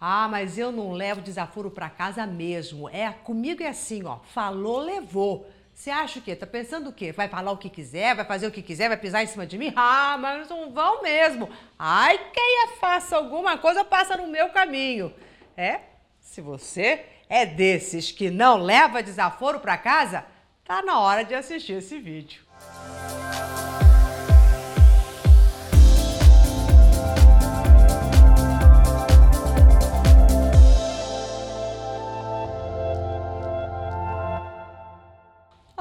Ah, 0.00 0.26
mas 0.28 0.56
eu 0.56 0.72
não 0.72 0.92
levo 0.92 1.20
desaforo 1.20 1.70
para 1.70 1.90
casa 1.90 2.26
mesmo. 2.26 2.88
É, 2.88 3.10
comigo 3.12 3.62
é 3.62 3.68
assim, 3.68 4.04
ó. 4.04 4.20
Falou, 4.32 4.78
levou. 4.78 5.46
Você 5.74 5.90
acha 5.90 6.18
o 6.18 6.22
quê? 6.22 6.34
Tá 6.34 6.46
pensando 6.46 6.90
o 6.90 6.92
quê? 6.92 7.12
Vai 7.12 7.28
falar 7.28 7.52
o 7.52 7.56
que 7.56 7.68
quiser, 7.68 8.14
vai 8.14 8.24
fazer 8.24 8.46
o 8.46 8.50
que 8.50 8.62
quiser, 8.62 8.88
vai 8.88 8.96
pisar 8.96 9.22
em 9.22 9.26
cima 9.26 9.46
de 9.46 9.58
mim? 9.58 9.72
Ah, 9.76 10.16
mas 10.18 10.48
não 10.48 10.70
vão 10.70 11.02
mesmo. 11.02 11.48
Ai, 11.78 12.18
quem 12.32 12.50
faça 12.78 13.16
alguma 13.16 13.58
coisa 13.58 13.84
passa 13.84 14.16
no 14.16 14.26
meu 14.26 14.48
caminho. 14.50 15.12
É, 15.56 15.80
se 16.18 16.40
você 16.40 17.04
é 17.28 17.44
desses 17.44 18.10
que 18.10 18.30
não 18.30 18.56
leva 18.56 19.02
desaforo 19.02 19.60
para 19.60 19.76
casa, 19.76 20.24
tá 20.64 20.82
na 20.82 20.98
hora 20.98 21.24
de 21.24 21.34
assistir 21.34 21.74
esse 21.74 21.98
vídeo. 21.98 22.42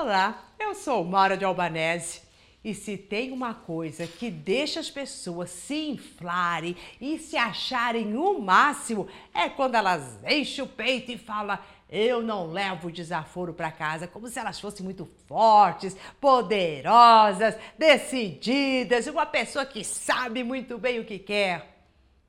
Olá, 0.09 0.43
eu 0.57 0.73
sou 0.73 1.03
Mara 1.03 1.37
de 1.37 1.45
Albanese. 1.45 2.21
E 2.63 2.73
se 2.73 2.97
tem 2.97 3.31
uma 3.31 3.53
coisa 3.53 4.07
que 4.07 4.31
deixa 4.31 4.79
as 4.79 4.89
pessoas 4.89 5.51
se 5.51 5.87
inflarem 5.87 6.75
e 6.99 7.19
se 7.19 7.37
acharem 7.37 8.17
o 8.17 8.39
máximo, 8.39 9.07
é 9.31 9.47
quando 9.47 9.75
elas 9.75 10.17
enchem 10.27 10.63
o 10.63 10.67
peito 10.67 11.11
e 11.11 11.17
falam: 11.19 11.59
Eu 11.87 12.23
não 12.23 12.47
levo 12.47 12.91
desaforo 12.91 13.53
para 13.53 13.71
casa, 13.71 14.07
como 14.07 14.27
se 14.27 14.39
elas 14.39 14.59
fossem 14.59 14.83
muito 14.83 15.07
fortes, 15.27 15.95
poderosas, 16.19 17.55
decididas, 17.77 19.05
uma 19.05 19.27
pessoa 19.27 19.63
que 19.63 19.83
sabe 19.83 20.43
muito 20.43 20.79
bem 20.79 20.99
o 20.99 21.05
que 21.05 21.19
quer. 21.19 21.83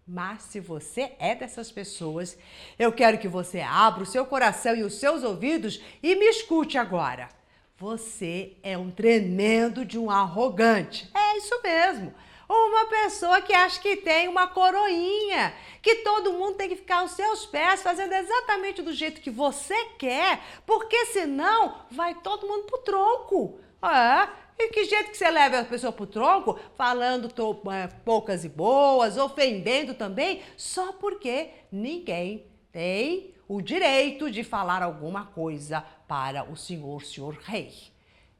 Mas 0.06 0.42
se 0.42 0.61
você 0.61 1.12
é 1.19 1.34
dessas 1.34 1.73
pessoas, 1.73 2.37
eu 2.78 2.92
quero 2.92 3.17
que 3.17 3.27
você 3.27 3.62
abra 3.62 4.03
o 4.03 4.06
seu 4.06 4.27
coração 4.27 4.77
e 4.77 4.83
os 4.83 5.01
seus 5.01 5.23
ouvidos 5.23 5.81
e 6.03 6.15
me 6.15 6.27
escute 6.27 6.77
agora. 6.77 7.39
Você 7.81 8.59
é 8.62 8.77
um 8.77 8.91
tremendo 8.91 9.86
de 9.86 9.98
um 9.98 10.11
arrogante. 10.11 11.11
É 11.14 11.39
isso 11.39 11.59
mesmo. 11.62 12.12
Uma 12.47 12.84
pessoa 12.84 13.41
que 13.41 13.55
acha 13.55 13.81
que 13.81 13.97
tem 13.97 14.28
uma 14.28 14.47
coroinha, 14.47 15.55
que 15.81 15.95
todo 15.97 16.34
mundo 16.34 16.56
tem 16.56 16.69
que 16.69 16.77
ficar 16.77 16.98
aos 16.98 17.12
seus 17.12 17.47
pés, 17.47 17.83
fazendo 17.83 18.12
exatamente 18.12 18.83
do 18.83 18.92
jeito 18.92 19.22
que 19.22 19.31
você 19.31 19.75
quer, 19.98 20.42
porque 20.67 21.06
senão 21.06 21.87
vai 21.91 22.14
todo 22.17 22.47
mundo 22.47 22.64
pro 22.64 22.83
tronco. 22.83 23.59
É, 23.83 24.28
e 24.59 24.69
que 24.69 24.84
jeito 24.84 25.11
que 25.11 25.17
você 25.17 25.31
leva 25.31 25.61
a 25.61 25.65
pessoa 25.65 25.91
pro 25.91 26.06
tronco? 26.06 26.61
Falando 26.77 27.31
é, 27.72 27.87
poucas 28.05 28.44
e 28.44 28.50
boas, 28.50 29.17
ofendendo 29.17 29.94
também, 29.94 30.42
só 30.55 30.92
porque 30.92 31.48
ninguém 31.72 32.44
tem 32.70 33.33
o 33.53 33.61
direito 33.61 34.31
de 34.31 34.45
falar 34.45 34.81
alguma 34.81 35.27
coisa 35.27 35.81
para 36.06 36.48
o 36.48 36.56
senhor, 36.56 37.05
senhor 37.05 37.34
rei. 37.34 37.75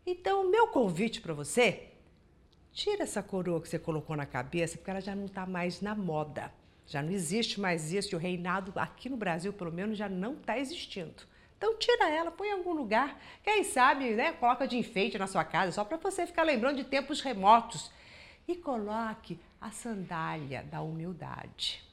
Então, 0.07 0.49
meu 0.49 0.69
convite 0.69 1.21
para 1.21 1.35
você, 1.35 1.89
tira 2.73 3.03
essa 3.03 3.21
coroa 3.21 3.61
que 3.61 3.69
você 3.69 3.77
colocou 3.77 4.15
na 4.15 4.25
cabeça, 4.25 4.79
porque 4.79 4.89
ela 4.89 5.01
já 5.01 5.13
não 5.13 5.25
está 5.25 5.45
mais 5.45 5.81
na 5.81 5.97
moda. 5.97 6.55
Já 6.87 7.03
não 7.03 7.11
existe 7.11 7.61
mais 7.61 7.93
isso, 7.93 8.15
o 8.15 8.21
reinado 8.21 8.73
aqui 8.77 9.09
no 9.09 9.17
Brasil, 9.17 9.53
pelo 9.53 9.73
menos, 9.73 9.99
já 9.99 10.09
não 10.09 10.35
está 10.35 10.57
existindo. 10.57 11.25
Então 11.59 11.77
tira 11.77 12.09
ela, 12.09 12.31
põe 12.31 12.47
em 12.47 12.53
algum 12.53 12.73
lugar. 12.73 13.21
Quem 13.43 13.65
sabe, 13.65 14.11
né? 14.11 14.31
Coloca 14.35 14.69
de 14.69 14.79
enfeite 14.79 15.19
na 15.19 15.27
sua 15.27 15.43
casa, 15.43 15.73
só 15.73 15.85
para 15.85 15.97
você 15.97 16.25
ficar 16.25 16.45
lembrando 16.45 16.77
de 16.77 16.85
tempos 16.85 17.21
remotos. 17.21 17.91
E 18.47 18.55
coloque 18.55 19.41
a 19.61 19.73
sandália 19.73 20.63
da 20.63 20.81
humildade. 20.81 21.90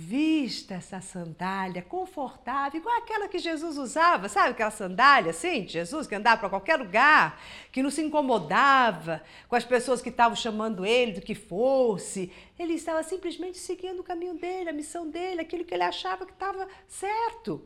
Vista 0.00 0.74
essa 0.74 1.00
sandália 1.00 1.82
confortável, 1.82 2.78
igual 2.78 2.96
aquela 2.98 3.26
que 3.26 3.40
Jesus 3.40 3.76
usava, 3.76 4.28
sabe 4.28 4.50
aquela 4.50 4.70
sandália 4.70 5.30
assim, 5.30 5.64
de 5.64 5.72
Jesus, 5.72 6.06
que 6.06 6.14
andava 6.14 6.38
para 6.38 6.48
qualquer 6.48 6.76
lugar, 6.76 7.42
que 7.72 7.82
não 7.82 7.90
se 7.90 8.00
incomodava 8.00 9.20
com 9.48 9.56
as 9.56 9.64
pessoas 9.64 10.00
que 10.00 10.08
estavam 10.08 10.36
chamando 10.36 10.86
ele 10.86 11.14
do 11.14 11.20
que 11.20 11.34
fosse. 11.34 12.32
Ele 12.56 12.74
estava 12.74 13.02
simplesmente 13.02 13.58
seguindo 13.58 13.98
o 13.98 14.04
caminho 14.04 14.34
dele, 14.34 14.70
a 14.70 14.72
missão 14.72 15.10
dele, 15.10 15.40
aquilo 15.40 15.64
que 15.64 15.74
ele 15.74 15.82
achava 15.82 16.24
que 16.24 16.32
estava 16.32 16.68
certo. 16.86 17.60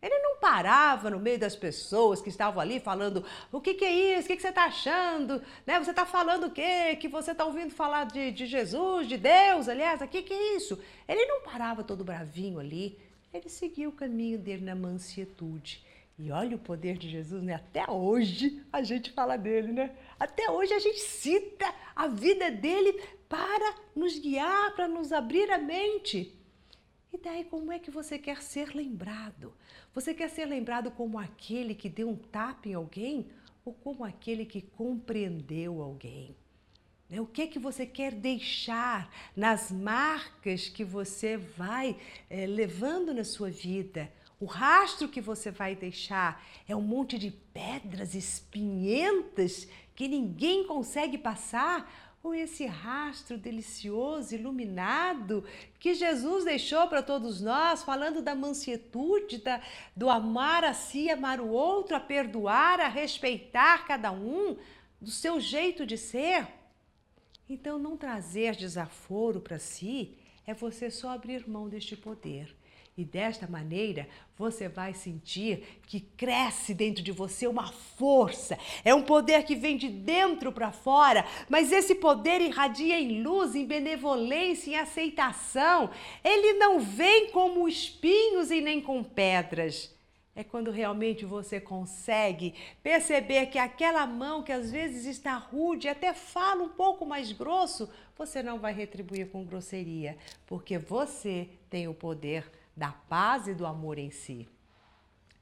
Ele 0.00 0.16
não 0.20 0.36
parava 0.36 1.10
no 1.10 1.18
meio 1.18 1.38
das 1.38 1.56
pessoas 1.56 2.22
que 2.22 2.28
estavam 2.28 2.60
ali 2.60 2.78
falando 2.78 3.24
o 3.50 3.60
que, 3.60 3.74
que 3.74 3.84
é 3.84 4.16
isso, 4.16 4.26
o 4.26 4.28
que, 4.28 4.36
que 4.36 4.42
você 4.42 4.48
está 4.48 4.66
achando, 4.66 5.42
né? 5.66 5.78
Você 5.78 5.90
está 5.90 6.06
falando 6.06 6.46
o 6.46 6.50
quê? 6.50 6.94
Que 6.96 7.08
você 7.08 7.32
está 7.32 7.44
ouvindo 7.44 7.72
falar 7.72 8.04
de, 8.04 8.30
de 8.30 8.46
Jesus, 8.46 9.08
de 9.08 9.16
Deus, 9.16 9.68
aliás, 9.68 10.00
o 10.00 10.06
que, 10.06 10.22
que 10.22 10.32
é 10.32 10.56
isso? 10.56 10.78
Ele 11.08 11.26
não 11.26 11.42
parava 11.42 11.82
todo 11.82 12.04
bravinho 12.04 12.60
ali, 12.60 12.96
ele 13.34 13.48
seguia 13.48 13.88
o 13.88 13.92
caminho 13.92 14.38
dele 14.38 14.64
na 14.64 14.74
mansietude. 14.76 15.84
E 16.16 16.30
olha 16.30 16.56
o 16.56 16.60
poder 16.60 16.96
de 16.96 17.08
Jesus, 17.08 17.42
né? 17.42 17.54
Até 17.54 17.90
hoje 17.90 18.62
a 18.72 18.82
gente 18.82 19.12
fala 19.12 19.36
dele, 19.36 19.72
né? 19.72 19.96
Até 20.18 20.50
hoje 20.50 20.74
a 20.74 20.78
gente 20.78 20.98
cita 20.98 21.72
a 21.94 22.06
vida 22.08 22.50
dele 22.50 23.00
para 23.28 23.74
nos 23.94 24.18
guiar, 24.18 24.74
para 24.74 24.88
nos 24.88 25.12
abrir 25.12 25.50
a 25.50 25.58
mente. 25.58 26.37
E 27.12 27.16
daí, 27.16 27.44
como 27.44 27.72
é 27.72 27.78
que 27.78 27.90
você 27.90 28.18
quer 28.18 28.42
ser 28.42 28.74
lembrado? 28.74 29.54
Você 29.94 30.12
quer 30.12 30.28
ser 30.28 30.44
lembrado 30.44 30.90
como 30.90 31.18
aquele 31.18 31.74
que 31.74 31.88
deu 31.88 32.08
um 32.08 32.16
tapa 32.16 32.68
em 32.68 32.74
alguém 32.74 33.26
ou 33.64 33.72
como 33.72 34.04
aquele 34.04 34.44
que 34.44 34.60
compreendeu 34.60 35.80
alguém? 35.80 36.36
Né, 37.08 37.20
o 37.20 37.26
que 37.26 37.42
é 37.42 37.46
que 37.46 37.58
você 37.58 37.86
quer 37.86 38.12
deixar 38.12 39.10
nas 39.34 39.72
marcas 39.72 40.68
que 40.68 40.84
você 40.84 41.38
vai 41.38 41.96
é, 42.28 42.46
levando 42.46 43.14
na 43.14 43.24
sua 43.24 43.50
vida? 43.50 44.12
O 44.38 44.44
rastro 44.44 45.08
que 45.08 45.20
você 45.20 45.50
vai 45.50 45.74
deixar 45.74 46.44
é 46.68 46.76
um 46.76 46.82
monte 46.82 47.18
de 47.18 47.30
pedras 47.30 48.14
espinhentas 48.14 49.66
que 49.96 50.06
ninguém 50.06 50.66
consegue 50.66 51.16
passar? 51.16 52.07
Ou 52.22 52.34
esse 52.34 52.66
rastro 52.66 53.38
delicioso, 53.38 54.34
iluminado, 54.34 55.44
que 55.78 55.94
Jesus 55.94 56.44
deixou 56.44 56.88
para 56.88 57.02
todos 57.02 57.40
nós, 57.40 57.82
falando 57.82 58.20
da 58.20 58.34
mansietude, 58.34 59.38
da, 59.38 59.62
do 59.94 60.10
amar 60.10 60.64
a 60.64 60.74
si, 60.74 61.08
amar 61.10 61.40
o 61.40 61.48
outro, 61.48 61.96
a 61.96 62.00
perdoar, 62.00 62.80
a 62.80 62.88
respeitar 62.88 63.86
cada 63.86 64.10
um, 64.10 64.56
do 65.00 65.10
seu 65.10 65.40
jeito 65.40 65.86
de 65.86 65.96
ser. 65.96 66.46
Então, 67.48 67.78
não 67.78 67.96
trazer 67.96 68.56
desaforo 68.56 69.40
para 69.40 69.58
si 69.58 70.18
é 70.46 70.52
você 70.52 70.90
só 70.90 71.10
abrir 71.10 71.48
mão 71.48 71.68
deste 71.68 71.96
poder 71.96 72.54
e 72.98 73.04
desta 73.04 73.46
maneira 73.46 74.08
você 74.36 74.68
vai 74.68 74.92
sentir 74.92 75.80
que 75.86 76.00
cresce 76.00 76.74
dentro 76.74 77.00
de 77.00 77.12
você 77.12 77.46
uma 77.46 77.70
força. 77.70 78.58
É 78.84 78.92
um 78.92 79.02
poder 79.02 79.44
que 79.44 79.54
vem 79.54 79.76
de 79.76 79.88
dentro 79.88 80.50
para 80.50 80.72
fora, 80.72 81.24
mas 81.48 81.70
esse 81.70 81.94
poder 81.94 82.40
irradia 82.40 82.98
em 82.98 83.22
luz, 83.22 83.54
em 83.54 83.64
benevolência, 83.64 84.72
em 84.72 84.76
aceitação. 84.76 85.90
Ele 86.24 86.54
não 86.54 86.80
vem 86.80 87.30
como 87.30 87.68
espinhos 87.68 88.50
e 88.50 88.60
nem 88.60 88.80
com 88.80 89.04
pedras. 89.04 89.96
É 90.34 90.44
quando 90.44 90.70
realmente 90.70 91.24
você 91.24 91.60
consegue 91.60 92.54
perceber 92.80 93.46
que 93.46 93.58
aquela 93.58 94.06
mão 94.06 94.42
que 94.42 94.52
às 94.52 94.70
vezes 94.70 95.04
está 95.04 95.34
rude, 95.34 95.88
até 95.88 96.12
fala 96.14 96.62
um 96.62 96.68
pouco 96.68 97.04
mais 97.04 97.32
grosso, 97.32 97.88
você 98.16 98.40
não 98.40 98.58
vai 98.58 98.72
retribuir 98.72 99.30
com 99.30 99.44
grosseria, 99.44 100.16
porque 100.46 100.78
você 100.78 101.48
tem 101.68 101.88
o 101.88 101.94
poder 101.94 102.48
da 102.78 102.92
paz 103.08 103.48
e 103.48 103.54
do 103.54 103.66
amor 103.66 103.98
em 103.98 104.10
si. 104.10 104.48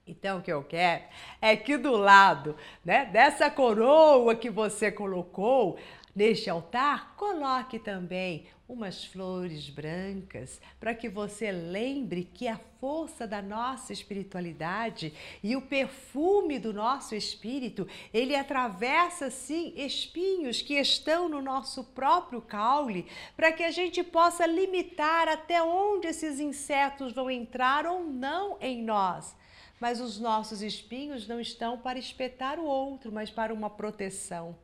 Então, 0.07 0.39
o 0.39 0.43
que 0.43 0.53
eu 0.53 0.63
quero 0.63 1.05
é 1.41 1.57
que 1.57 1.77
do 1.77 1.93
lado 1.97 2.57
né, 2.85 3.05
dessa 3.07 3.51
coroa 3.51 4.35
que 4.35 4.49
você 4.49 4.91
colocou 4.91 5.77
neste 6.17 6.49
altar, 6.49 7.15
coloque 7.15 7.79
também 7.79 8.47
umas 8.67 9.05
flores 9.05 9.69
brancas 9.69 10.59
para 10.81 10.95
que 10.95 11.11
você 11.11 11.53
lembre 11.53 12.25
que 12.25 12.49
a 12.49 12.59
força 12.81 13.27
da 13.27 13.43
nossa 13.43 13.93
espiritualidade 13.93 15.13
e 15.43 15.55
o 15.55 15.61
perfume 15.61 16.59
do 16.59 16.73
nosso 16.73 17.15
espírito, 17.15 17.87
ele 18.15 18.35
atravessa 18.35 19.31
sim 19.31 19.75
espinhos 19.77 20.63
que 20.63 20.75
estão 20.75 21.29
no 21.29 21.43
nosso 21.43 21.85
próprio 21.85 22.41
caule, 22.41 23.07
para 23.37 23.53
que 23.53 23.63
a 23.63 23.71
gente 23.71 24.03
possa 24.03 24.47
limitar 24.47 25.29
até 25.29 25.63
onde 25.63 26.09
esses 26.09 26.41
insetos 26.41 27.13
vão 27.13 27.31
entrar 27.31 27.87
ou 27.87 28.03
não 28.03 28.57
em 28.61 28.83
nós. 28.83 29.37
Mas 29.79 30.01
os 30.01 30.19
nossos 30.19 30.63
espinhos 30.63 31.29
não 31.29 31.39
estão 31.39 31.77
para 31.77 31.99
espetar 31.99 32.59
o 32.59 32.65
outro, 32.65 33.13
mas 33.13 33.31
para 33.31 33.53
uma 33.53 33.69
proteção. 33.69 34.57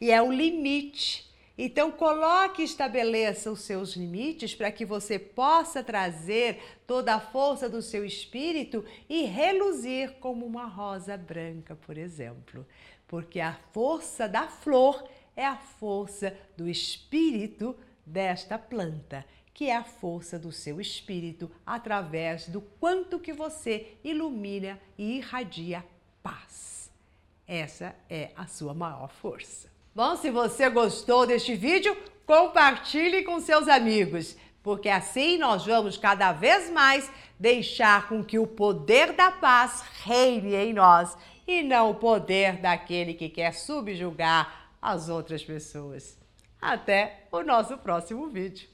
E 0.00 0.10
é 0.10 0.20
o 0.20 0.32
limite 0.32 1.32
então, 1.56 1.92
coloque 1.92 2.62
e 2.62 2.64
estabeleça 2.64 3.50
os 3.50 3.60
seus 3.60 3.94
limites 3.94 4.54
para 4.54 4.72
que 4.72 4.84
você 4.84 5.18
possa 5.18 5.84
trazer 5.84 6.60
toda 6.86 7.14
a 7.14 7.20
força 7.20 7.68
do 7.68 7.82
seu 7.82 8.04
espírito 8.04 8.84
e 9.08 9.24
reluzir 9.24 10.14
como 10.14 10.46
uma 10.46 10.64
rosa 10.64 11.16
branca, 11.16 11.76
por 11.76 11.98
exemplo. 11.98 12.66
Porque 13.06 13.38
a 13.38 13.54
força 13.72 14.26
da 14.26 14.48
flor 14.48 15.06
é 15.36 15.44
a 15.46 15.56
força 15.56 16.36
do 16.56 16.66
espírito 16.66 17.76
desta 18.04 18.58
planta, 18.58 19.24
que 19.52 19.68
é 19.68 19.76
a 19.76 19.84
força 19.84 20.38
do 20.38 20.50
seu 20.50 20.80
espírito 20.80 21.50
através 21.66 22.48
do 22.48 22.62
quanto 22.62 23.20
que 23.20 23.32
você 23.32 23.98
ilumina 24.02 24.80
e 24.96 25.18
irradia 25.18 25.84
paz. 26.22 26.90
Essa 27.46 27.94
é 28.08 28.30
a 28.34 28.46
sua 28.46 28.72
maior 28.72 29.10
força. 29.10 29.71
Bom, 29.94 30.16
se 30.16 30.30
você 30.30 30.70
gostou 30.70 31.26
deste 31.26 31.54
vídeo, 31.54 31.94
compartilhe 32.24 33.24
com 33.24 33.38
seus 33.40 33.68
amigos, 33.68 34.34
porque 34.62 34.88
assim 34.88 35.36
nós 35.36 35.66
vamos 35.66 35.98
cada 35.98 36.32
vez 36.32 36.70
mais 36.70 37.12
deixar 37.38 38.08
com 38.08 38.24
que 38.24 38.38
o 38.38 38.46
poder 38.46 39.12
da 39.12 39.30
paz 39.30 39.84
reine 40.02 40.54
em 40.54 40.72
nós 40.72 41.14
e 41.46 41.62
não 41.62 41.90
o 41.90 41.94
poder 41.94 42.56
daquele 42.56 43.12
que 43.12 43.28
quer 43.28 43.52
subjugar 43.52 44.70
as 44.80 45.10
outras 45.10 45.44
pessoas. 45.44 46.16
Até 46.58 47.26
o 47.30 47.42
nosso 47.42 47.76
próximo 47.76 48.28
vídeo. 48.28 48.71